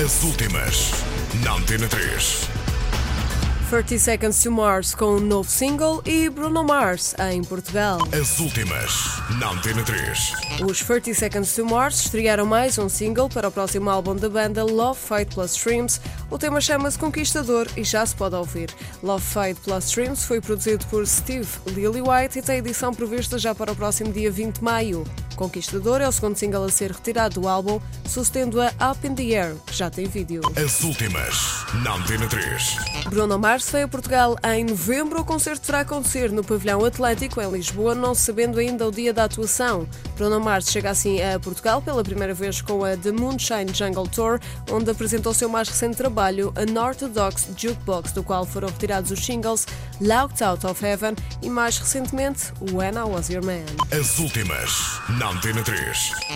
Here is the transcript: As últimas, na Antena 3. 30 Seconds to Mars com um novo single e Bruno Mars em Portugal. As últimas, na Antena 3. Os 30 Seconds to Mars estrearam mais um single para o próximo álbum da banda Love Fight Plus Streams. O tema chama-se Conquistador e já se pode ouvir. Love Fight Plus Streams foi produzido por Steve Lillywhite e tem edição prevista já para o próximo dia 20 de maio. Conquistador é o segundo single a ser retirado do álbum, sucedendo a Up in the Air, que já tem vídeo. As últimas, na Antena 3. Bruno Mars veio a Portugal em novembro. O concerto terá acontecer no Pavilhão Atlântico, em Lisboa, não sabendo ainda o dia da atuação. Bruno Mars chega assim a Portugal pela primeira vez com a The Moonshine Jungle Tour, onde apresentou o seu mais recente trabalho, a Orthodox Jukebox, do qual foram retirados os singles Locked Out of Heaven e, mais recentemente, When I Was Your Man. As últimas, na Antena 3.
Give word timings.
As 0.00 0.22
últimas, 0.22 0.90
na 1.44 1.52
Antena 1.52 1.86
3. 1.86 2.48
30 3.68 3.98
Seconds 3.98 4.42
to 4.42 4.50
Mars 4.50 4.94
com 4.94 5.16
um 5.16 5.20
novo 5.20 5.50
single 5.50 6.02
e 6.06 6.30
Bruno 6.30 6.64
Mars 6.64 7.14
em 7.30 7.44
Portugal. 7.44 7.98
As 8.10 8.38
últimas, 8.40 8.90
na 9.38 9.50
Antena 9.50 9.82
3. 9.82 10.32
Os 10.66 10.80
30 10.80 11.12
Seconds 11.12 11.54
to 11.54 11.66
Mars 11.66 12.06
estrearam 12.06 12.46
mais 12.46 12.78
um 12.78 12.88
single 12.88 13.28
para 13.28 13.48
o 13.48 13.52
próximo 13.52 13.90
álbum 13.90 14.16
da 14.16 14.30
banda 14.30 14.64
Love 14.64 14.98
Fight 14.98 15.34
Plus 15.34 15.52
Streams. 15.52 16.00
O 16.30 16.38
tema 16.38 16.58
chama-se 16.62 16.98
Conquistador 16.98 17.68
e 17.76 17.84
já 17.84 18.04
se 18.06 18.16
pode 18.16 18.34
ouvir. 18.34 18.70
Love 19.02 19.24
Fight 19.24 19.60
Plus 19.60 19.84
Streams 19.84 20.24
foi 20.24 20.40
produzido 20.40 20.86
por 20.86 21.06
Steve 21.06 21.48
Lillywhite 21.66 22.38
e 22.38 22.42
tem 22.42 22.56
edição 22.56 22.94
prevista 22.94 23.38
já 23.38 23.54
para 23.54 23.70
o 23.70 23.76
próximo 23.76 24.10
dia 24.10 24.30
20 24.30 24.56
de 24.56 24.64
maio. 24.64 25.04
Conquistador 25.36 26.00
é 26.00 26.08
o 26.08 26.12
segundo 26.12 26.36
single 26.36 26.64
a 26.64 26.68
ser 26.70 26.92
retirado 26.92 27.40
do 27.40 27.48
álbum, 27.48 27.80
sucedendo 28.06 28.60
a 28.60 28.72
Up 28.90 29.06
in 29.06 29.14
the 29.14 29.22
Air, 29.22 29.56
que 29.66 29.74
já 29.74 29.90
tem 29.90 30.06
vídeo. 30.06 30.42
As 30.56 30.82
últimas, 30.82 31.64
na 31.82 31.94
Antena 31.94 32.26
3. 32.26 32.76
Bruno 33.08 33.38
Mars 33.38 33.68
veio 33.70 33.86
a 33.86 33.88
Portugal 33.88 34.36
em 34.44 34.64
novembro. 34.64 35.20
O 35.20 35.24
concerto 35.24 35.66
terá 35.66 35.80
acontecer 35.80 36.30
no 36.30 36.44
Pavilhão 36.44 36.84
Atlântico, 36.84 37.40
em 37.40 37.50
Lisboa, 37.50 37.94
não 37.94 38.14
sabendo 38.14 38.58
ainda 38.58 38.86
o 38.86 38.90
dia 38.90 39.12
da 39.12 39.24
atuação. 39.24 39.86
Bruno 40.16 40.40
Mars 40.40 40.70
chega 40.70 40.90
assim 40.90 41.20
a 41.22 41.38
Portugal 41.40 41.82
pela 41.82 42.02
primeira 42.02 42.34
vez 42.34 42.60
com 42.60 42.84
a 42.84 42.96
The 42.96 43.12
Moonshine 43.12 43.72
Jungle 43.72 44.08
Tour, 44.08 44.40
onde 44.70 44.90
apresentou 44.90 45.32
o 45.32 45.34
seu 45.34 45.48
mais 45.48 45.68
recente 45.68 45.96
trabalho, 45.96 46.52
a 46.56 46.82
Orthodox 46.82 47.48
Jukebox, 47.56 48.12
do 48.12 48.22
qual 48.22 48.44
foram 48.44 48.68
retirados 48.68 49.10
os 49.10 49.24
singles 49.24 49.66
Locked 50.00 50.42
Out 50.42 50.66
of 50.66 50.84
Heaven 50.84 51.14
e, 51.42 51.48
mais 51.48 51.78
recentemente, 51.78 52.52
When 52.72 52.94
I 52.94 53.08
Was 53.08 53.28
Your 53.28 53.44
Man. 53.44 53.64
As 53.90 54.18
últimas, 54.18 55.00
na 55.22 55.28
Antena 55.28 55.62
3. 55.62 56.32